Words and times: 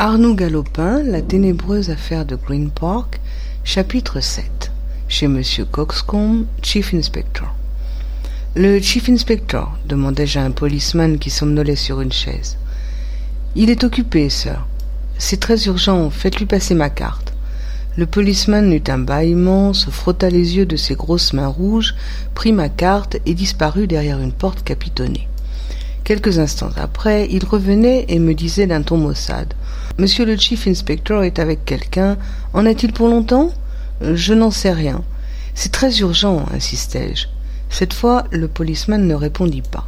Arnoux 0.00 0.36
Galopin, 0.36 1.02
La 1.02 1.22
ténébreuse 1.22 1.90
affaire 1.90 2.24
de 2.24 2.36
Green 2.36 2.70
Park, 2.70 3.20
chapitre 3.64 4.20
7 4.20 4.70
Chez 5.08 5.26
Monsieur 5.26 5.64
Coxcomb, 5.64 6.44
Chief 6.62 6.94
Inspector. 6.94 7.48
Le 8.54 8.78
Chief 8.78 9.08
Inspector 9.08 9.76
demandai-je 9.88 10.38
à 10.38 10.44
un 10.44 10.52
policeman 10.52 11.18
qui 11.18 11.30
somnolait 11.30 11.74
sur 11.74 12.00
une 12.00 12.12
chaise. 12.12 12.58
Il 13.56 13.70
est 13.70 13.82
occupé, 13.82 14.28
sir. 14.28 14.68
C'est 15.18 15.40
très 15.40 15.64
urgent, 15.64 16.10
faites-lui 16.10 16.46
passer 16.46 16.76
ma 16.76 16.90
carte. 16.90 17.32
Le 17.96 18.06
policeman 18.06 18.72
eut 18.72 18.84
un 18.86 18.98
bâillement, 18.98 19.72
se 19.72 19.90
frotta 19.90 20.30
les 20.30 20.54
yeux 20.56 20.66
de 20.66 20.76
ses 20.76 20.94
grosses 20.94 21.32
mains 21.32 21.48
rouges, 21.48 21.96
prit 22.36 22.52
ma 22.52 22.68
carte 22.68 23.16
et 23.26 23.34
disparut 23.34 23.88
derrière 23.88 24.20
une 24.20 24.30
porte 24.30 24.62
capitonnée. 24.62 25.26
Quelques 26.08 26.38
instants 26.38 26.70
après, 26.78 27.28
il 27.30 27.44
revenait 27.44 28.06
et 28.08 28.18
me 28.18 28.32
disait 28.32 28.66
d'un 28.66 28.80
ton 28.80 28.96
maussade. 28.96 29.52
Monsieur 29.98 30.24
le 30.24 30.38
chief 30.38 30.66
inspector 30.66 31.22
est 31.22 31.38
avec 31.38 31.66
quelqu'un. 31.66 32.16
En 32.54 32.64
a-t-il 32.64 32.94
pour 32.94 33.08
longtemps? 33.08 33.52
Je 34.00 34.32
n'en 34.32 34.50
sais 34.50 34.72
rien. 34.72 35.02
C'est 35.52 35.70
très 35.70 35.98
urgent, 35.98 36.46
insistai-je. 36.54 37.26
Cette 37.68 37.92
fois, 37.92 38.24
le 38.30 38.48
policeman 38.48 39.06
ne 39.06 39.14
répondit 39.14 39.60
pas. 39.60 39.86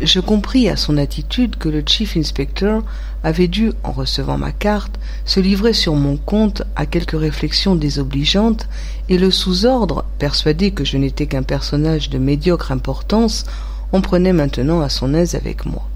Je 0.00 0.18
compris 0.18 0.70
à 0.70 0.76
son 0.76 0.96
attitude 0.96 1.56
que 1.56 1.68
le 1.68 1.82
chief 1.84 2.16
inspector 2.16 2.82
avait 3.22 3.48
dû, 3.48 3.72
en 3.82 3.92
recevant 3.92 4.38
ma 4.38 4.52
carte, 4.52 4.98
se 5.26 5.40
livrer 5.40 5.74
sur 5.74 5.94
mon 5.94 6.16
compte 6.16 6.62
à 6.74 6.86
quelques 6.86 7.20
réflexions 7.20 7.74
désobligeantes, 7.74 8.66
et 9.10 9.18
le 9.18 9.30
sous-ordre, 9.30 10.06
persuadé 10.18 10.70
que 10.70 10.86
je 10.86 10.96
n'étais 10.96 11.26
qu'un 11.26 11.42
personnage 11.42 12.08
de 12.08 12.16
médiocre 12.16 12.72
importance, 12.72 13.44
en 13.92 14.00
prenait 14.00 14.32
maintenant 14.32 14.80
à 14.80 14.88
son 14.88 15.14
aise 15.14 15.34
avec 15.34 15.66
moi. 15.66 15.88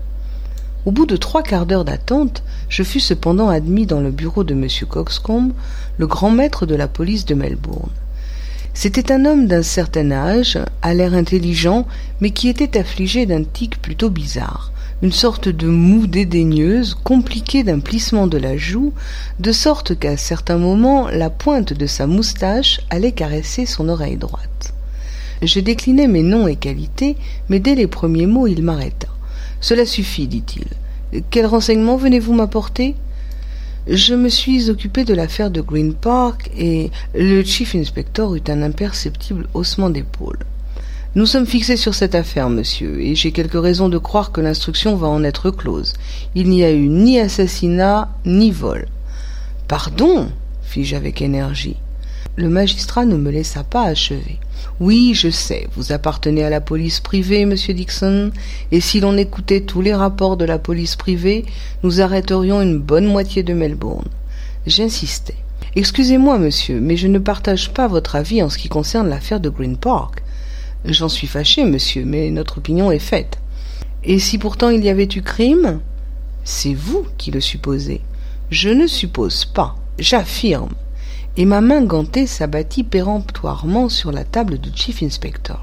Au 0.86 0.90
bout 0.90 1.06
de 1.06 1.16
trois 1.16 1.42
quarts 1.42 1.64
d'heure 1.64 1.84
d'attente, 1.84 2.42
je 2.68 2.82
fus 2.82 3.00
cependant 3.00 3.48
admis 3.48 3.86
dans 3.86 4.00
le 4.00 4.10
bureau 4.10 4.44
de 4.44 4.52
M. 4.52 4.68
Coxcomb, 4.86 5.52
le 5.96 6.06
grand 6.06 6.30
maître 6.30 6.66
de 6.66 6.74
la 6.74 6.88
police 6.88 7.24
de 7.24 7.34
Melbourne. 7.34 7.90
C'était 8.74 9.12
un 9.12 9.24
homme 9.24 9.46
d'un 9.46 9.62
certain 9.62 10.10
âge, 10.10 10.58
à 10.82 10.92
l'air 10.92 11.14
intelligent, 11.14 11.86
mais 12.20 12.32
qui 12.32 12.48
était 12.48 12.76
affligé 12.76 13.24
d'un 13.24 13.44
tic 13.44 13.80
plutôt 13.80 14.10
bizarre, 14.10 14.72
une 15.00 15.12
sorte 15.12 15.48
de 15.48 15.68
moue 15.68 16.06
dédaigneuse, 16.06 16.94
compliquée 17.02 17.62
d'un 17.62 17.78
plissement 17.78 18.26
de 18.26 18.36
la 18.36 18.56
joue, 18.56 18.92
de 19.38 19.52
sorte 19.52 19.98
qu'à 19.98 20.16
certains 20.16 20.58
moments 20.58 21.08
la 21.08 21.30
pointe 21.30 21.72
de 21.72 21.86
sa 21.86 22.06
moustache 22.06 22.80
allait 22.90 23.12
caresser 23.12 23.64
son 23.64 23.88
oreille 23.88 24.16
droite. 24.16 24.73
Je 25.42 25.60
déclinai 25.60 26.06
mes 26.06 26.22
noms 26.22 26.48
et 26.48 26.56
qualités, 26.56 27.16
mais 27.48 27.60
dès 27.60 27.74
les 27.74 27.86
premiers 27.86 28.26
mots 28.26 28.46
il 28.46 28.62
m'arrêta. 28.62 29.08
Cela 29.60 29.86
suffit, 29.86 30.26
dit-il. 30.26 30.66
Quel 31.30 31.46
renseignement 31.46 31.96
venez-vous 31.96 32.34
m'apporter? 32.34 32.94
Je 33.86 34.14
me 34.14 34.28
suis 34.28 34.70
occupé 34.70 35.04
de 35.04 35.14
l'affaire 35.14 35.50
de 35.50 35.60
Green 35.60 35.94
Park 35.94 36.50
et 36.56 36.90
le 37.14 37.42
chief 37.44 37.74
inspector 37.74 38.34
eut 38.34 38.42
un 38.48 38.62
imperceptible 38.62 39.46
haussement 39.54 39.90
d'épaules. 39.90 40.40
Nous 41.14 41.26
sommes 41.26 41.46
fixés 41.46 41.76
sur 41.76 41.94
cette 41.94 42.14
affaire, 42.14 42.50
monsieur, 42.50 43.00
et 43.00 43.14
j'ai 43.14 43.30
quelques 43.30 43.60
raisons 43.60 43.88
de 43.88 43.98
croire 43.98 44.32
que 44.32 44.40
l'instruction 44.40 44.96
va 44.96 45.06
en 45.06 45.22
être 45.22 45.50
close. 45.50 45.92
Il 46.34 46.48
n'y 46.48 46.64
a 46.64 46.72
eu 46.72 46.88
ni 46.88 47.20
assassinat, 47.20 48.08
ni 48.24 48.50
vol. 48.50 48.88
Pardon 49.68 50.28
fis-je 50.74 50.96
avec 50.96 51.22
énergie. 51.22 51.76
Le 52.36 52.48
magistrat 52.48 53.04
ne 53.04 53.16
me 53.16 53.30
laissa 53.30 53.62
pas 53.62 53.84
achever. 53.84 54.40
Oui, 54.80 55.12
je 55.14 55.30
sais, 55.30 55.68
vous 55.76 55.92
appartenez 55.92 56.42
à 56.42 56.50
la 56.50 56.60
police 56.60 56.98
privée, 56.98 57.44
monsieur 57.44 57.74
Dixon, 57.74 58.32
et 58.72 58.80
si 58.80 58.98
l'on 58.98 59.16
écoutait 59.16 59.60
tous 59.60 59.80
les 59.80 59.94
rapports 59.94 60.36
de 60.36 60.44
la 60.44 60.58
police 60.58 60.96
privée, 60.96 61.44
nous 61.84 62.00
arrêterions 62.00 62.60
une 62.60 62.78
bonne 62.78 63.06
moitié 63.06 63.44
de 63.44 63.54
Melbourne. 63.54 64.08
J'insistais. 64.66 65.36
Excusez-moi, 65.76 66.38
monsieur, 66.38 66.80
mais 66.80 66.96
je 66.96 67.06
ne 67.06 67.20
partage 67.20 67.72
pas 67.72 67.86
votre 67.86 68.16
avis 68.16 68.42
en 68.42 68.50
ce 68.50 68.58
qui 68.58 68.68
concerne 68.68 69.08
l'affaire 69.08 69.38
de 69.38 69.48
Green 69.48 69.76
Park. 69.76 70.24
J'en 70.84 71.08
suis 71.08 71.28
fâché, 71.28 71.64
monsieur, 71.64 72.04
mais 72.04 72.30
notre 72.30 72.58
opinion 72.58 72.90
est 72.90 72.98
faite. 72.98 73.38
Et 74.02 74.18
si 74.18 74.38
pourtant 74.38 74.70
il 74.70 74.84
y 74.84 74.88
avait 74.88 75.08
eu 75.14 75.22
crime? 75.22 75.80
C'est 76.42 76.74
vous 76.74 77.06
qui 77.16 77.30
le 77.30 77.40
supposez. 77.40 78.00
Je 78.50 78.70
ne 78.70 78.88
suppose 78.88 79.44
pas, 79.44 79.76
j'affirme 80.00 80.74
et 81.36 81.44
ma 81.44 81.60
main 81.60 81.82
gantée 81.82 82.26
s'abattit 82.26 82.84
péremptoirement 82.84 83.88
sur 83.88 84.12
la 84.12 84.24
table 84.24 84.58
du 84.58 84.70
chief 84.74 85.02
inspector. 85.02 85.60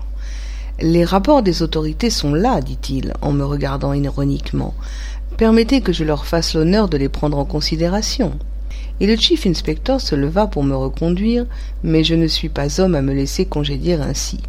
Les 0.82 1.06
rapports 1.06 1.44
des 1.44 1.62
autorités 1.62 2.10
sont 2.10 2.34
là, 2.34 2.60
dit-il, 2.60 3.14
en 3.22 3.32
me 3.32 3.46
regardant 3.46 3.94
ironiquement. 3.94 4.74
Permettez 5.38 5.82
que 5.82 5.94
je 5.94 6.04
leur 6.04 6.26
fasse 6.26 6.56
l'honneur 6.56 6.90
de 6.90 6.98
les 6.98 7.10
prendre 7.10 7.38
en 7.38 7.46
considération. 7.46 8.34
Et 9.00 9.08
le 9.08 9.16
chief 9.16 9.46
inspector 9.46 10.02
se 10.02 10.16
leva 10.16 10.48
pour 10.48 10.64
me 10.64 10.76
reconduire, 10.76 11.46
mais 11.84 12.04
je 12.04 12.16
ne 12.16 12.28
suis 12.28 12.50
pas 12.50 12.82
homme 12.82 12.96
à 12.96 13.02
me 13.02 13.14
laisser 13.14 13.46
congédier 13.46 13.94
ainsi. 13.94 14.40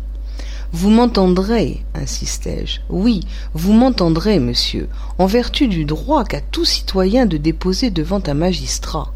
Vous 0.74 0.88
m'entendrez, 0.88 1.84
insistai-je. 1.94 2.80
Oui, 2.88 3.20
vous 3.52 3.74
m'entendrez, 3.74 4.38
monsieur, 4.38 4.88
en 5.18 5.26
vertu 5.26 5.68
du 5.68 5.84
droit 5.84 6.24
qu'a 6.24 6.40
tout 6.40 6.64
citoyen 6.64 7.26
de 7.26 7.36
déposer 7.36 7.90
devant 7.90 8.22
un 8.26 8.32
magistrat. 8.32 9.12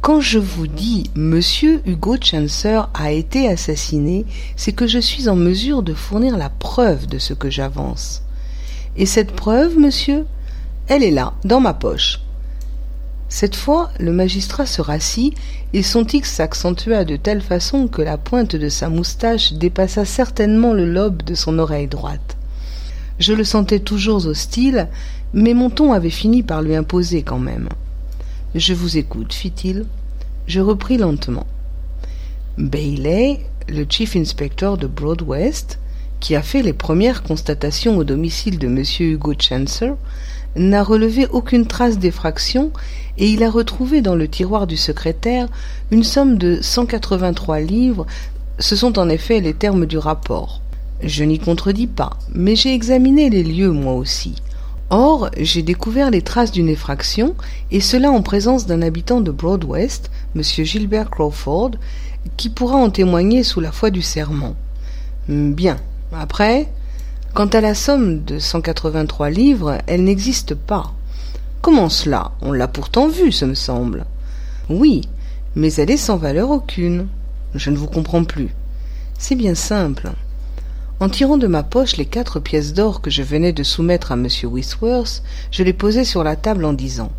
Quand 0.00 0.20
je 0.20 0.38
vous 0.38 0.68
dis 0.68 1.10
Monsieur 1.16 1.82
Hugo 1.86 2.16
Chancer 2.22 2.82
a 2.94 3.10
été 3.10 3.48
assassiné, 3.48 4.24
c'est 4.54 4.72
que 4.72 4.86
je 4.86 5.00
suis 5.00 5.28
en 5.28 5.34
mesure 5.34 5.82
de 5.82 5.92
fournir 5.92 6.36
la 6.36 6.50
preuve 6.50 7.08
de 7.08 7.18
ce 7.18 7.34
que 7.34 7.50
j'avance. 7.50 8.22
Et 8.96 9.06
cette 9.06 9.32
preuve, 9.32 9.76
monsieur 9.76 10.24
Elle 10.86 11.02
est 11.02 11.10
là, 11.10 11.34
dans 11.44 11.60
ma 11.60 11.74
poche. 11.74 12.21
Cette 13.34 13.56
fois, 13.56 13.90
le 13.98 14.12
magistrat 14.12 14.66
se 14.66 14.82
rassit 14.82 15.34
et 15.72 15.82
son 15.82 16.04
tic 16.04 16.26
s'accentua 16.26 17.06
de 17.06 17.16
telle 17.16 17.40
façon 17.40 17.88
que 17.88 18.02
la 18.02 18.18
pointe 18.18 18.56
de 18.56 18.68
sa 18.68 18.90
moustache 18.90 19.54
dépassa 19.54 20.04
certainement 20.04 20.74
le 20.74 20.84
lobe 20.84 21.22
de 21.22 21.34
son 21.34 21.58
oreille 21.58 21.86
droite. 21.86 22.36
Je 23.18 23.32
le 23.32 23.42
sentais 23.42 23.78
toujours 23.78 24.26
hostile, 24.26 24.86
mais 25.32 25.54
mon 25.54 25.70
ton 25.70 25.94
avait 25.94 26.10
fini 26.10 26.42
par 26.42 26.60
lui 26.60 26.76
imposer 26.76 27.22
quand 27.22 27.38
même. 27.38 27.70
Je 28.54 28.74
vous 28.74 28.98
écoute, 28.98 29.32
fit-il. 29.32 29.86
Je 30.46 30.60
repris 30.60 30.98
lentement. 30.98 31.46
Bailey, 32.58 33.40
le 33.66 33.86
chief 33.88 34.14
inspector 34.14 34.76
de 34.76 34.86
Broadwest, 34.86 35.78
qui 36.20 36.36
a 36.36 36.42
fait 36.42 36.60
les 36.60 36.74
premières 36.74 37.22
constatations 37.22 37.96
au 37.96 38.04
domicile 38.04 38.58
de 38.58 38.66
M. 38.66 38.84
Hugo 39.00 39.32
Chancer, 39.38 39.94
n'a 40.56 40.82
relevé 40.82 41.26
aucune 41.28 41.66
trace 41.66 41.98
d'effraction 41.98 42.72
et 43.18 43.30
il 43.30 43.42
a 43.42 43.50
retrouvé 43.50 44.00
dans 44.00 44.14
le 44.14 44.28
tiroir 44.28 44.66
du 44.66 44.76
secrétaire 44.76 45.48
une 45.90 46.04
somme 46.04 46.38
de 46.38 46.60
cent 46.62 46.86
quatre-vingt-trois 46.86 47.60
livres. 47.60 48.06
Ce 48.58 48.76
sont 48.76 48.98
en 48.98 49.08
effet 49.08 49.40
les 49.40 49.54
termes 49.54 49.86
du 49.86 49.98
rapport. 49.98 50.60
Je 51.02 51.24
n'y 51.24 51.38
contredis 51.38 51.86
pas, 51.88 52.18
mais 52.32 52.54
j'ai 52.54 52.74
examiné 52.74 53.28
les 53.28 53.42
lieux 53.42 53.72
moi 53.72 53.94
aussi. 53.94 54.36
Or, 54.90 55.30
j'ai 55.38 55.62
découvert 55.62 56.10
les 56.10 56.20
traces 56.20 56.52
d'une 56.52 56.68
effraction, 56.68 57.34
et 57.70 57.80
cela 57.80 58.10
en 58.10 58.20
présence 58.20 58.66
d'un 58.66 58.82
habitant 58.82 59.22
de 59.22 59.30
Broadwest, 59.30 60.10
M. 60.36 60.42
Gilbert 60.42 61.10
Crawford, 61.10 61.72
qui 62.36 62.50
pourra 62.50 62.76
en 62.76 62.90
témoigner 62.90 63.42
sous 63.42 63.60
la 63.60 63.72
foi 63.72 63.90
du 63.90 64.02
serment. 64.02 64.54
Bien. 65.28 65.78
Après, 66.12 66.68
quant 67.34 67.46
à 67.46 67.60
la 67.60 67.74
somme 67.74 68.22
de 68.24 68.38
cent 68.38 68.60
quatre-vingt-trois 68.60 69.30
livres, 69.30 69.78
elle 69.86 70.04
n'existe 70.04 70.54
pas. 70.54 70.92
Comment 71.62 71.88
cela? 71.88 72.32
On 72.42 72.52
l'a 72.52 72.68
pourtant 72.68 73.08
vue, 73.08 73.32
ce 73.32 73.44
me 73.44 73.54
semble. 73.54 74.04
Oui, 74.68 75.08
mais 75.54 75.72
elle 75.74 75.90
est 75.90 75.96
sans 75.96 76.16
valeur 76.16 76.50
aucune. 76.50 77.06
Je 77.54 77.70
ne 77.70 77.76
vous 77.76 77.86
comprends 77.86 78.24
plus. 78.24 78.50
C'est 79.18 79.34
bien 79.34 79.54
simple. 79.54 80.10
En 81.00 81.08
tirant 81.08 81.38
de 81.38 81.46
ma 81.46 81.62
poche 81.62 81.96
les 81.96 82.06
quatre 82.06 82.38
pièces 82.38 82.74
d'or 82.74 83.00
que 83.00 83.10
je 83.10 83.22
venais 83.22 83.52
de 83.52 83.62
soumettre 83.62 84.12
à 84.12 84.14
M. 84.14 84.28
Whistworth, 84.44 85.22
je 85.50 85.62
les 85.62 85.72
posai 85.72 86.04
sur 86.04 86.22
la 86.24 86.36
table 86.36 86.64
en 86.64 86.72
disant 86.72 87.12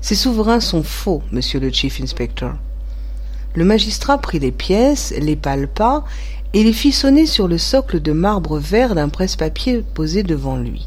Ces 0.00 0.14
souverains 0.14 0.60
sont 0.60 0.82
faux, 0.82 1.22
monsieur 1.30 1.60
le 1.60 1.70
chief 1.70 2.00
inspector. 2.00 2.52
Le 3.54 3.64
magistrat 3.64 4.18
prit 4.18 4.38
les 4.38 4.52
pièces, 4.52 5.12
les 5.18 5.36
palpa 5.36 6.04
et 6.54 6.64
les 6.64 6.72
fit 6.72 6.92
sonner 6.92 7.26
sur 7.26 7.48
le 7.48 7.58
socle 7.58 8.00
de 8.00 8.12
marbre 8.12 8.58
vert 8.58 8.94
d'un 8.94 9.08
presse-papier 9.08 9.84
posé 9.94 10.22
devant 10.22 10.56
lui. 10.56 10.86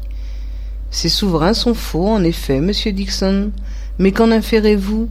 Ces 0.90 1.08
souverains 1.08 1.54
sont 1.54 1.74
faux, 1.74 2.08
en 2.08 2.22
effet, 2.22 2.60
monsieur 2.60 2.92
Dixon. 2.92 3.50
Mais 3.98 4.12
qu'en 4.12 4.30
inférez-vous 4.30 5.08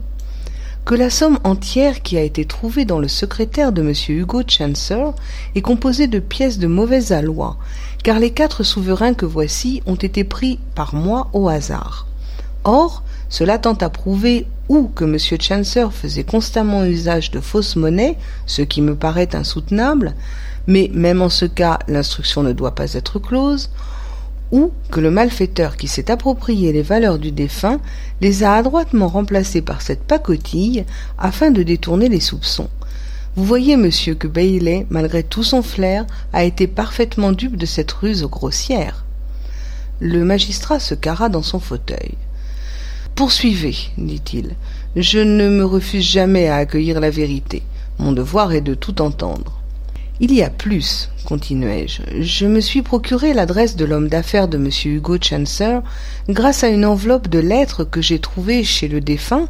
Que 0.85 0.95
la 0.95 1.09
somme 1.09 1.39
entière 1.43 2.01
qui 2.01 2.17
a 2.17 2.21
été 2.21 2.45
trouvée 2.45 2.85
dans 2.85 2.99
le 2.99 3.07
secrétaire 3.07 3.71
de 3.71 3.81
monsieur 3.81 4.15
Hugo 4.15 4.43
Chancer 4.47 5.05
est 5.55 5.61
composée 5.61 6.07
de 6.07 6.19
pièces 6.19 6.59
de 6.59 6.67
mauvais 6.67 7.11
aloi, 7.11 7.57
car 8.03 8.19
les 8.19 8.31
quatre 8.31 8.63
souverains 8.63 9.13
que 9.13 9.25
voici 9.25 9.81
ont 9.85 9.95
été 9.95 10.23
pris 10.23 10.59
par 10.75 10.93
moi 10.93 11.29
au 11.33 11.47
hasard. 11.47 12.07
Or, 12.63 13.03
cela 13.31 13.57
tend 13.57 13.75
à 13.75 13.89
prouver 13.89 14.45
ou 14.67 14.89
que 14.89 15.05
M. 15.05 15.17
Chancer 15.17 15.87
faisait 15.89 16.25
constamment 16.25 16.83
usage 16.83 17.31
de 17.31 17.39
fausses 17.39 17.77
monnaies, 17.77 18.17
ce 18.45 18.61
qui 18.61 18.81
me 18.81 18.93
paraît 18.93 19.35
insoutenable, 19.35 20.13
mais 20.67 20.91
même 20.93 21.21
en 21.21 21.29
ce 21.29 21.45
cas 21.45 21.79
l'instruction 21.87 22.43
ne 22.43 22.51
doit 22.51 22.75
pas 22.75 22.93
être 22.93 23.19
close, 23.19 23.69
ou 24.51 24.71
que 24.91 24.99
le 24.99 25.11
malfaiteur 25.11 25.77
qui 25.77 25.87
s'est 25.87 26.11
approprié 26.11 26.73
les 26.73 26.81
valeurs 26.81 27.19
du 27.19 27.31
défunt 27.31 27.79
les 28.19 28.43
a 28.43 28.55
adroitement 28.55 29.07
remplacées 29.07 29.61
par 29.61 29.81
cette 29.81 30.03
pacotille 30.03 30.85
afin 31.17 31.51
de 31.51 31.63
détourner 31.63 32.09
les 32.09 32.19
soupçons. 32.19 32.69
Vous 33.37 33.45
voyez, 33.45 33.77
monsieur, 33.77 34.13
que 34.13 34.27
Bailey, 34.27 34.85
malgré 34.89 35.23
tout 35.23 35.43
son 35.43 35.61
flair, 35.61 36.05
a 36.33 36.43
été 36.43 36.67
parfaitement 36.67 37.31
dupe 37.31 37.55
de 37.55 37.65
cette 37.65 37.93
ruse 37.93 38.25
grossière. 38.25 39.05
Le 40.01 40.25
magistrat 40.25 40.81
se 40.81 40.95
carra 40.95 41.29
dans 41.29 41.43
son 41.43 41.61
fauteuil. 41.61 42.17
Poursuivez, 43.15 43.75
dit-il. 43.97 44.55
Je 44.95 45.19
ne 45.19 45.49
me 45.49 45.65
refuse 45.65 46.03
jamais 46.03 46.47
à 46.47 46.55
accueillir 46.55 46.99
la 46.99 47.09
vérité. 47.09 47.61
Mon 47.99 48.11
devoir 48.11 48.53
est 48.53 48.61
de 48.61 48.73
tout 48.73 49.01
entendre. 49.01 49.61
Il 50.19 50.33
y 50.33 50.43
a 50.43 50.49
plus, 50.49 51.09
continuai-je. 51.25 52.21
Je 52.21 52.45
me 52.45 52.59
suis 52.59 52.81
procuré 52.83 53.33
l'adresse 53.33 53.75
de 53.75 53.85
l'homme 53.85 54.07
d'affaires 54.07 54.47
de 54.47 54.57
M. 54.57 54.69
Hugo 54.85 55.17
Chancer 55.19 55.79
grâce 56.29 56.63
à 56.63 56.69
une 56.69 56.85
enveloppe 56.85 57.27
de 57.27 57.39
lettres 57.39 57.83
que 57.83 58.01
j'ai 58.01 58.19
trouvée 58.19 58.63
chez 58.63 58.87
le 58.87 59.01
défunt 59.01 59.47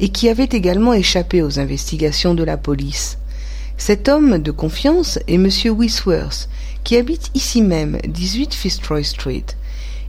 et 0.00 0.08
qui 0.08 0.28
avait 0.28 0.48
également 0.50 0.94
échappé 0.94 1.42
aux 1.42 1.58
investigations 1.60 2.34
de 2.34 2.42
la 2.42 2.56
police. 2.56 3.18
Cet 3.76 4.08
homme 4.08 4.38
de 4.38 4.50
confiance 4.50 5.18
est 5.28 5.34
M. 5.34 5.48
Wisworth, 5.76 6.48
qui 6.84 6.96
habite 6.96 7.30
ici 7.34 7.60
même, 7.60 7.98
18 8.06 8.54
Fitzroy 8.54 9.02
Street. 9.02 9.44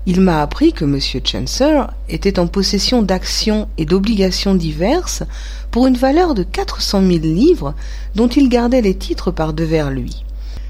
Il 0.07 0.21
m'a 0.21 0.41
appris 0.41 0.71
que 0.71 0.85
M. 0.85 0.99
Chancer 0.99 1.81
était 2.09 2.37
en 2.37 2.45
possession 2.45 3.01
d'actions 3.01 3.67
et 3.79 3.85
d'obligations 3.85 4.53
diverses 4.53 5.23
pour 5.71 5.87
une 5.87 5.97
valeur 5.97 6.35
de 6.35 6.43
quatre 6.43 6.81
cent 6.81 7.01
mille 7.01 7.33
livres 7.33 7.73
dont 8.13 8.27
il 8.27 8.47
gardait 8.47 8.81
les 8.81 8.95
titres 8.95 9.31
par 9.31 9.53
devers 9.53 9.89
lui. 9.89 10.23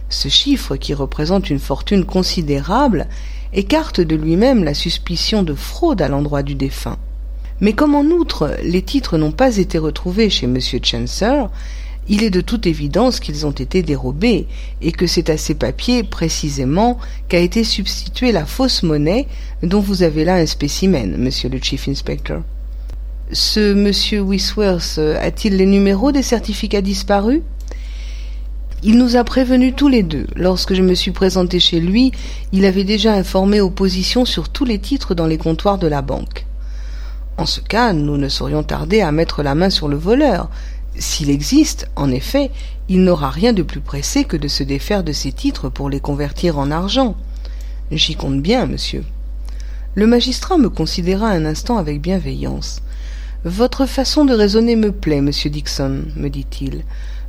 Ce 0.09 0.29
chiffre, 0.29 0.77
qui 0.77 0.93
représente 0.93 1.49
une 1.49 1.59
fortune 1.59 2.05
considérable, 2.05 3.07
écarte 3.51 3.99
de 3.99 4.15
lui-même 4.15 4.63
la 4.63 4.73
suspicion 4.73 5.43
de 5.43 5.53
fraude 5.53 6.01
à 6.01 6.07
l'endroit 6.07 6.43
du 6.43 6.55
défunt. 6.55 6.97
Mais 7.59 7.73
comme 7.73 7.95
en 7.95 8.03
outre 8.03 8.55
les 8.63 8.83
titres 8.83 9.17
n'ont 9.17 9.31
pas 9.31 9.57
été 9.57 9.77
retrouvés 9.77 10.29
chez 10.29 10.45
M. 10.45 10.57
Chancer, 10.81 11.43
il 12.07 12.23
est 12.23 12.29
de 12.29 12.41
toute 12.41 12.67
évidence 12.67 13.19
qu'ils 13.19 13.45
ont 13.45 13.51
été 13.51 13.81
dérobés, 13.81 14.47
et 14.81 14.91
que 14.91 15.07
c'est 15.07 15.29
à 15.29 15.37
ces 15.37 15.55
papiers, 15.55 16.03
précisément, 16.03 16.97
qu'a 17.29 17.39
été 17.39 17.63
substituée 17.63 18.31
la 18.31 18.45
fausse 18.45 18.83
monnaie 18.83 19.27
dont 19.63 19.79
vous 19.79 20.03
avez 20.03 20.23
là 20.25 20.35
un 20.35 20.45
spécimen, 20.45 21.17
monsieur 21.17 21.49
le 21.49 21.59
Chief 21.61 21.87
Inspector. 21.87 22.41
Ce 23.31 23.73
monsieur 23.73 24.21
Wisworth 24.21 24.99
a-t-il 24.99 25.57
les 25.57 25.65
numéros 25.65 26.11
des 26.11 26.21
certificats 26.21 26.81
disparus? 26.81 27.41
Il 28.83 28.99
nous 28.99 29.15
a 29.15 29.23
prévenus 29.23 29.73
tous 29.75 29.87
les 29.87 30.03
deux. 30.03 30.27
Lorsque 30.35 30.75
je 30.75 30.83
me 30.83 30.93
suis 30.93 31.09
présenté 31.09 31.59
chez 31.59 31.79
lui, 31.79 32.11
il 32.51 32.65
avait 32.65 32.83
déjà 32.83 33.13
informé 33.13 33.61
opposition 33.61 34.25
sur 34.25 34.49
tous 34.49 34.63
les 34.63 34.77
titres 34.77 35.15
dans 35.15 35.25
les 35.25 35.39
comptoirs 35.39 35.79
de 35.79 35.87
la 35.87 36.03
banque. 36.03 36.45
En 37.37 37.47
ce 37.47 37.61
cas, 37.61 37.93
nous 37.93 38.17
ne 38.17 38.29
saurions 38.29 38.61
tarder 38.61 39.01
à 39.01 39.11
mettre 39.11 39.41
la 39.41 39.55
main 39.55 39.71
sur 39.71 39.87
le 39.87 39.97
voleur, 39.97 40.51
s'il 40.97 41.29
existe, 41.29 41.87
en 41.95 42.11
effet, 42.11 42.51
il 42.87 43.03
n'aura 43.03 43.29
rien 43.29 43.53
de 43.53 43.63
plus 43.63 43.81
pressé 43.81 44.23
que 44.23 44.37
de 44.37 44.47
se 44.47 44.63
défaire 44.63 45.03
de 45.03 45.11
ses 45.11 45.31
titres 45.31 45.69
pour 45.69 45.89
les 45.89 45.99
convertir 45.99 46.57
en 46.57 46.71
argent. 46.71 47.15
J'y 47.91 48.15
compte 48.15 48.41
bien, 48.41 48.65
monsieur. 48.65 49.03
Le 49.95 50.07
magistrat 50.07 50.57
me 50.57 50.69
considéra 50.69 51.29
un 51.29 51.45
instant 51.45 51.77
avec 51.77 52.01
bienveillance. 52.01 52.81
Votre 53.43 53.85
façon 53.85 54.25
de 54.25 54.33
raisonner 54.33 54.75
me 54.75 54.91
plaît, 54.91 55.21
monsieur 55.21 55.49
Dixon, 55.49 56.03
me 56.15 56.29
dit-il. 56.29 56.83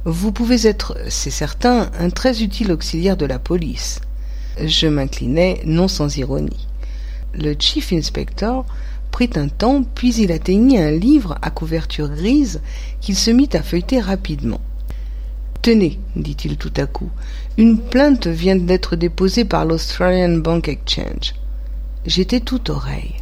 Vous 0.05 0.33
pouvez 0.33 0.67
être, 0.67 0.97
c'est 1.09 1.31
certain, 1.31 1.91
un 1.99 2.11
très 2.11 2.43
utile 2.43 2.73
auxiliaire 2.73 3.17
de 3.17 3.27
la 3.27 3.39
police. 3.39 4.01
Je 4.65 4.87
m'inclinai, 4.87 5.61
non 5.65 5.89
sans 5.89 6.17
ironie. 6.17 6.67
Le 7.35 7.55
chief 7.59 7.93
inspector 7.93 8.65
prit 9.17 9.31
un 9.37 9.49
temps, 9.49 9.83
puis 9.95 10.15
il 10.17 10.31
atteignit 10.31 10.77
un 10.77 10.91
livre 10.91 11.39
à 11.41 11.49
couverture 11.49 12.11
grise 12.11 12.61
qu'il 13.01 13.17
se 13.17 13.31
mit 13.31 13.49
à 13.55 13.63
feuilleter 13.63 13.99
rapidement. 13.99 14.61
Tenez, 15.63 15.99
dit-il 16.17 16.59
tout 16.59 16.75
à 16.77 16.85
coup, 16.85 17.09
une 17.57 17.79
plainte 17.79 18.27
vient 18.27 18.57
d'être 18.57 18.95
déposée 18.95 19.47
par 19.47 19.65
l'Australian 19.65 20.37
Bank 20.37 20.69
Exchange. 20.69 21.35
J'étais 22.05 22.41
tout 22.41 22.71
oreille. 22.71 23.15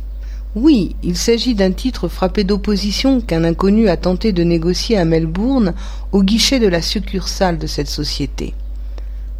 Oui, 0.56 0.96
il 1.04 1.16
s'agit 1.16 1.54
d'un 1.54 1.70
titre 1.70 2.08
frappé 2.08 2.42
d'opposition 2.42 3.20
qu'un 3.20 3.44
inconnu 3.44 3.88
a 3.88 3.96
tenté 3.96 4.32
de 4.32 4.42
négocier 4.42 4.98
à 4.98 5.04
Melbourne 5.04 5.74
au 6.10 6.24
guichet 6.24 6.58
de 6.58 6.66
la 6.66 6.82
succursale 6.82 7.56
de 7.56 7.68
cette 7.68 7.86
société. 7.86 8.52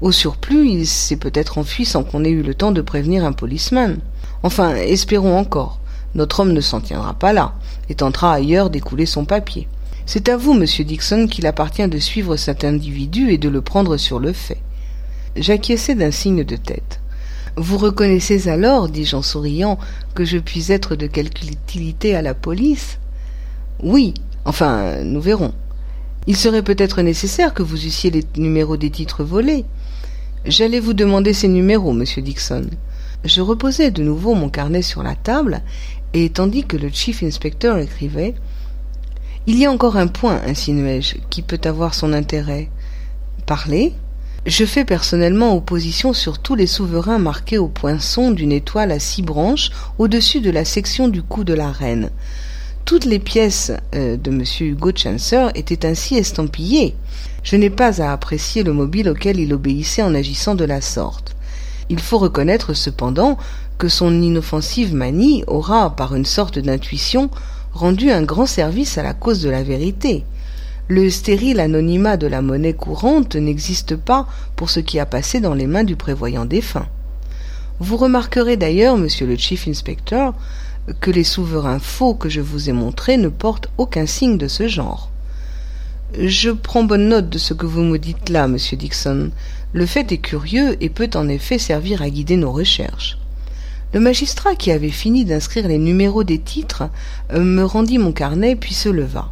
Au 0.00 0.12
surplus, 0.12 0.68
il 0.68 0.86
s'est 0.86 1.16
peut-être 1.16 1.58
enfui 1.58 1.84
sans 1.84 2.04
qu'on 2.04 2.24
ait 2.24 2.30
eu 2.30 2.42
le 2.42 2.54
temps 2.54 2.70
de 2.70 2.80
prévenir 2.80 3.24
un 3.24 3.32
policeman. 3.32 3.98
Enfin, 4.42 4.74
espérons 4.76 5.36
encore. 5.36 5.80
Notre 6.14 6.40
homme 6.40 6.52
ne 6.52 6.60
s'en 6.60 6.80
tiendra 6.80 7.14
pas 7.14 7.32
là, 7.32 7.54
et 7.88 7.94
tentera 7.94 8.34
ailleurs 8.34 8.70
d'écouler 8.70 9.06
son 9.06 9.24
papier. 9.24 9.68
C'est 10.06 10.28
à 10.28 10.36
vous, 10.36 10.54
monsieur 10.54 10.84
Dixon, 10.84 11.26
qu'il 11.26 11.46
appartient 11.46 11.86
de 11.86 11.98
suivre 11.98 12.36
cet 12.36 12.64
individu 12.64 13.30
et 13.30 13.38
de 13.38 13.48
le 13.48 13.60
prendre 13.60 13.96
sur 13.96 14.18
le 14.18 14.32
fait. 14.32 14.60
J'acquiesçai 15.36 15.94
d'un 15.94 16.10
signe 16.10 16.44
de 16.44 16.56
tête. 16.56 17.00
Vous 17.56 17.78
reconnaissez 17.78 18.48
alors, 18.48 18.88
dis-je 18.88 19.16
en 19.16 19.22
souriant, 19.22 19.78
que 20.14 20.24
je 20.24 20.38
puis 20.38 20.72
être 20.72 20.96
de 20.96 21.06
quelque 21.06 21.44
utilité 21.44 22.16
à 22.16 22.22
la 22.22 22.34
police? 22.34 22.98
Oui, 23.82 24.14
enfin, 24.44 25.02
nous 25.04 25.20
verrons. 25.20 25.52
Il 26.26 26.36
serait 26.36 26.62
peut-être 26.62 27.02
nécessaire 27.02 27.54
que 27.54 27.62
vous 27.62 27.86
eussiez 27.86 28.10
les 28.10 28.24
numéros 28.36 28.76
des 28.76 28.90
titres 28.90 29.24
volés. 29.24 29.64
J'allais 30.44 30.80
vous 30.80 30.94
demander 30.94 31.32
ces 31.32 31.48
numéros, 31.48 31.92
monsieur 31.92 32.22
Dixon. 32.22 32.66
Je 33.24 33.40
reposai 33.40 33.90
de 33.90 34.02
nouveau 34.02 34.34
mon 34.34 34.48
carnet 34.48 34.82
sur 34.82 35.02
la 35.02 35.14
table, 35.14 35.62
et 36.14 36.30
tandis 36.30 36.64
que 36.64 36.76
le 36.76 36.88
chief 36.88 37.22
inspector 37.22 37.78
écrivait 37.78 38.34
Il 39.46 39.58
y 39.58 39.66
a 39.66 39.70
encore 39.70 39.96
un 39.96 40.06
point, 40.06 40.40
insinuai-je, 40.46 41.16
qui 41.28 41.42
peut 41.42 41.60
avoir 41.64 41.94
son 41.94 42.12
intérêt. 42.12 42.70
Parlez 43.46 43.92
Je 44.46 44.64
fais 44.64 44.84
personnellement 44.84 45.54
opposition 45.54 46.12
sur 46.12 46.38
tous 46.38 46.54
les 46.54 46.66
souverains 46.66 47.18
marqués 47.18 47.58
au 47.58 47.68
poinçon 47.68 48.30
d'une 48.30 48.52
étoile 48.52 48.92
à 48.92 48.98
six 48.98 49.22
branches 49.22 49.70
au-dessus 49.98 50.40
de 50.40 50.50
la 50.50 50.64
section 50.64 51.08
du 51.08 51.22
cou 51.22 51.44
de 51.44 51.54
la 51.54 51.70
reine. 51.70 52.10
Toutes 52.84 53.04
les 53.04 53.18
pièces 53.18 53.72
euh, 53.94 54.16
de 54.16 54.30
M. 54.30 54.42
Hugo 54.60 54.90
Chancer 54.94 55.48
étaient 55.54 55.86
ainsi 55.86 56.16
estampillées. 56.16 56.96
Je 57.42 57.56
n'ai 57.56 57.70
pas 57.70 58.02
à 58.02 58.12
apprécier 58.12 58.62
le 58.62 58.72
mobile 58.72 59.08
auquel 59.08 59.38
il 59.38 59.52
obéissait 59.52 60.02
en 60.02 60.14
agissant 60.14 60.54
de 60.54 60.64
la 60.64 60.80
sorte. 60.80 61.36
Il 61.88 62.00
faut 62.00 62.18
reconnaître 62.18 62.74
cependant 62.74 63.38
que 63.78 63.88
son 63.88 64.20
inoffensive 64.20 64.94
manie 64.94 65.44
aura, 65.46 65.94
par 65.96 66.14
une 66.14 66.24
sorte 66.24 66.58
d'intuition, 66.58 67.30
rendu 67.72 68.10
un 68.10 68.22
grand 68.22 68.46
service 68.46 68.98
à 68.98 69.02
la 69.02 69.14
cause 69.14 69.40
de 69.40 69.50
la 69.50 69.62
vérité. 69.62 70.24
Le 70.88 71.08
stérile 71.08 71.60
anonymat 71.60 72.16
de 72.16 72.26
la 72.26 72.42
monnaie 72.42 72.74
courante 72.74 73.36
n'existe 73.36 73.94
pas 73.94 74.26
pour 74.56 74.70
ce 74.70 74.80
qui 74.80 74.98
a 74.98 75.06
passé 75.06 75.40
dans 75.40 75.54
les 75.54 75.68
mains 75.68 75.84
du 75.84 75.94
prévoyant 75.96 76.44
défunt. 76.44 76.88
Vous 77.78 77.96
remarquerez 77.96 78.56
d'ailleurs, 78.56 78.98
monsieur 78.98 79.26
le 79.26 79.36
chief 79.36 79.66
inspector, 79.66 80.34
que 81.00 81.10
les 81.10 81.24
souverains 81.24 81.78
faux 81.78 82.14
que 82.14 82.28
je 82.28 82.40
vous 82.40 82.68
ai 82.68 82.72
montrés 82.72 83.16
ne 83.16 83.28
portent 83.28 83.68
aucun 83.78 84.06
signe 84.06 84.38
de 84.38 84.48
ce 84.48 84.68
genre. 84.68 85.10
Je 86.18 86.50
prends 86.50 86.82
bonne 86.82 87.08
note 87.08 87.28
de 87.28 87.38
ce 87.38 87.54
que 87.54 87.66
vous 87.66 87.82
me 87.82 87.98
dites 87.98 88.28
là, 88.28 88.48
monsieur 88.48 88.76
Dixon. 88.76 89.30
Le 89.72 89.86
fait 89.86 90.10
est 90.10 90.18
curieux 90.18 90.76
et 90.82 90.88
peut 90.88 91.10
en 91.14 91.28
effet 91.28 91.58
servir 91.58 92.02
à 92.02 92.10
guider 92.10 92.36
nos 92.36 92.50
recherches. 92.50 93.18
Le 93.92 94.00
magistrat 94.00 94.54
qui 94.54 94.72
avait 94.72 94.90
fini 94.90 95.24
d'inscrire 95.24 95.68
les 95.68 95.78
numéros 95.78 96.24
des 96.24 96.38
titres 96.38 96.88
euh, 97.32 97.40
me 97.40 97.64
rendit 97.64 97.98
mon 97.98 98.12
carnet 98.12 98.56
puis 98.56 98.74
se 98.74 98.88
leva. 98.88 99.30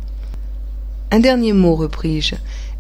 Un 1.11 1.21
dernier 1.21 1.53
mot, 1.53 1.75
repris-je. 1.75 2.37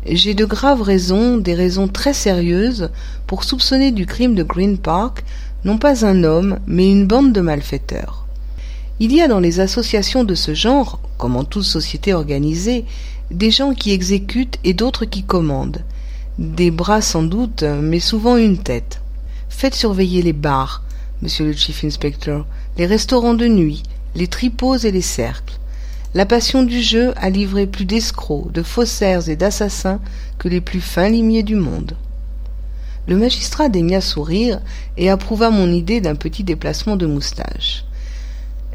J'ai 0.06 0.34
de 0.34 0.44
graves 0.44 0.82
raisons, 0.82 1.38
des 1.38 1.54
raisons 1.54 1.88
très 1.88 2.12
sérieuses, 2.12 2.90
pour 3.26 3.42
soupçonner 3.42 3.90
du 3.90 4.06
crime 4.06 4.34
de 4.34 4.42
Green 4.42 4.78
Park 4.78 5.24
non 5.64 5.78
pas 5.78 6.06
un 6.06 6.22
homme, 6.22 6.58
mais 6.66 6.88
une 6.90 7.06
bande 7.06 7.32
de 7.32 7.40
malfaiteurs. 7.40 8.27
Il 9.00 9.14
y 9.14 9.20
a 9.20 9.28
dans 9.28 9.38
les 9.38 9.60
associations 9.60 10.24
de 10.24 10.34
ce 10.34 10.54
genre, 10.54 10.98
comme 11.18 11.36
en 11.36 11.44
toute 11.44 11.62
société 11.62 12.12
organisée, 12.14 12.84
des 13.30 13.52
gens 13.52 13.72
qui 13.72 13.92
exécutent 13.92 14.58
et 14.64 14.74
d'autres 14.74 15.04
qui 15.04 15.22
commandent. 15.22 15.84
Des 16.38 16.72
bras 16.72 17.00
sans 17.00 17.22
doute, 17.22 17.62
mais 17.62 18.00
souvent 18.00 18.36
une 18.36 18.58
tête. 18.58 19.00
Faites 19.48 19.76
surveiller 19.76 20.20
les 20.22 20.32
bars, 20.32 20.82
monsieur 21.22 21.46
le 21.46 21.52
chief 21.52 21.84
inspector, 21.84 22.44
les 22.76 22.86
restaurants 22.86 23.34
de 23.34 23.46
nuit, 23.46 23.84
les 24.16 24.26
tripots 24.26 24.76
et 24.76 24.90
les 24.90 25.02
cercles. 25.02 25.58
La 26.14 26.26
passion 26.26 26.64
du 26.64 26.82
jeu 26.82 27.12
a 27.18 27.30
livré 27.30 27.68
plus 27.68 27.84
d'escrocs, 27.84 28.50
de 28.50 28.64
faussaires 28.64 29.28
et 29.28 29.36
d'assassins 29.36 30.00
que 30.38 30.48
les 30.48 30.60
plus 30.60 30.80
fins 30.80 31.08
limiers 31.08 31.44
du 31.44 31.54
monde. 31.54 31.96
Le 33.06 33.16
magistrat 33.16 33.68
daigna 33.68 34.00
sourire 34.00 34.60
et 34.96 35.08
approuva 35.08 35.50
mon 35.50 35.70
idée 35.70 36.00
d'un 36.00 36.16
petit 36.16 36.42
déplacement 36.42 36.96
de 36.96 37.06
moustache. 37.06 37.84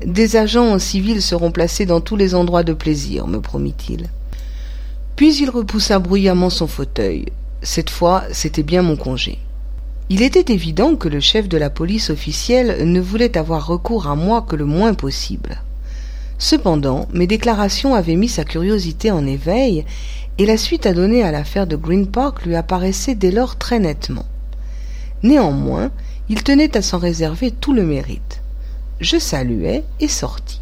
Des 0.05 0.35
agents 0.35 0.71
en 0.71 0.79
civil 0.79 1.21
seront 1.21 1.51
placés 1.51 1.85
dans 1.85 2.01
tous 2.01 2.15
les 2.15 2.35
endroits 2.35 2.63
de 2.63 2.73
plaisir, 2.73 3.27
me 3.27 3.39
promit-il. 3.39 4.09
Puis 5.15 5.37
il 5.37 5.49
repoussa 5.49 5.99
bruyamment 5.99 6.49
son 6.49 6.67
fauteuil. 6.67 7.25
Cette 7.61 7.89
fois, 7.89 8.23
c'était 8.31 8.63
bien 8.63 8.81
mon 8.81 8.97
congé. 8.97 9.39
Il 10.09 10.21
était 10.21 10.53
évident 10.53 10.95
que 10.95 11.07
le 11.07 11.21
chef 11.21 11.47
de 11.47 11.57
la 11.57 11.69
police 11.69 12.09
officielle 12.09 12.91
ne 12.91 12.99
voulait 12.99 13.37
avoir 13.37 13.65
recours 13.65 14.07
à 14.07 14.15
moi 14.15 14.41
que 14.41 14.57
le 14.57 14.65
moins 14.65 14.93
possible. 14.93 15.61
Cependant, 16.37 17.07
mes 17.13 17.25
déclarations 17.25 17.95
avaient 17.95 18.17
mis 18.17 18.27
sa 18.27 18.43
curiosité 18.43 19.11
en 19.11 19.25
éveil, 19.25 19.85
et 20.37 20.45
la 20.45 20.57
suite 20.57 20.85
à 20.85 20.93
donner 20.93 21.23
à 21.23 21.31
l'affaire 21.31 21.67
de 21.67 21.77
Green 21.77 22.07
Park 22.07 22.45
lui 22.45 22.55
apparaissait 22.55 23.15
dès 23.15 23.31
lors 23.31 23.55
très 23.55 23.79
nettement. 23.79 24.25
Néanmoins, 25.23 25.89
il 26.27 26.43
tenait 26.43 26.75
à 26.75 26.81
s'en 26.81 26.97
réserver 26.97 27.51
tout 27.51 27.73
le 27.73 27.83
mérite. 27.83 28.42
Je 29.03 29.19
saluai 29.19 29.83
et 29.99 30.07
sortis. 30.07 30.61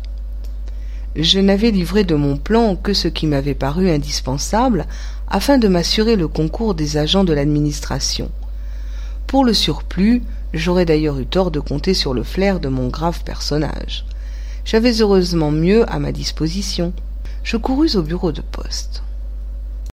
Je 1.15 1.39
n'avais 1.39 1.69
livré 1.69 2.03
de 2.03 2.15
mon 2.15 2.37
plan 2.37 2.75
que 2.75 2.91
ce 2.91 3.07
qui 3.07 3.27
m'avait 3.27 3.53
paru 3.53 3.91
indispensable 3.91 4.87
afin 5.29 5.59
de 5.59 5.67
m'assurer 5.67 6.15
le 6.15 6.27
concours 6.27 6.73
des 6.73 6.97
agents 6.97 7.23
de 7.23 7.33
l'administration. 7.33 8.31
Pour 9.27 9.45
le 9.45 9.53
surplus, 9.53 10.23
j'aurais 10.55 10.85
d'ailleurs 10.85 11.19
eu 11.19 11.27
tort 11.27 11.51
de 11.51 11.59
compter 11.59 11.93
sur 11.93 12.15
le 12.15 12.23
flair 12.23 12.59
de 12.59 12.67
mon 12.67 12.87
grave 12.87 13.23
personnage. 13.23 14.05
J'avais 14.65 15.01
heureusement 15.01 15.51
mieux 15.51 15.87
à 15.87 15.99
ma 15.99 16.11
disposition. 16.11 16.93
Je 17.43 17.57
courus 17.57 17.95
au 17.95 18.01
bureau 18.01 18.31
de 18.31 18.41
poste. 18.41 19.03